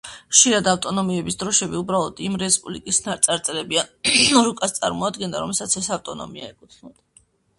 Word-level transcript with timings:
ხშირად 0.35 0.67
ავტონომიების 0.69 1.35
დროშები 1.41 1.77
უბრალოდ 1.81 2.21
იმ 2.27 2.37
რესპუბლიკის 2.43 3.01
წარწერებიან 3.09 4.41
რუკას 4.47 4.75
წარმოადგენდა, 4.79 5.43
რომელსაც 5.45 5.77
ეს 5.83 5.91
ავტონომია 5.99 6.49
ეკუთვნოდა. 6.49 6.99